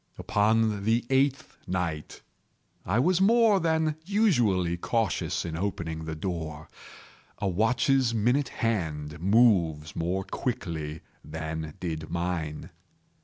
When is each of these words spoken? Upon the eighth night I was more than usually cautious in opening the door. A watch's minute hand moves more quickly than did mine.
Upon 0.17 0.83
the 0.83 1.05
eighth 1.11 1.57
night 1.67 2.23
I 2.87 2.97
was 2.97 3.21
more 3.21 3.59
than 3.59 3.97
usually 4.03 4.75
cautious 4.75 5.45
in 5.45 5.55
opening 5.55 6.05
the 6.05 6.15
door. 6.15 6.67
A 7.37 7.47
watch's 7.47 8.11
minute 8.11 8.49
hand 8.49 9.19
moves 9.21 9.95
more 9.95 10.23
quickly 10.23 11.01
than 11.23 11.75
did 11.79 12.09
mine. 12.09 12.71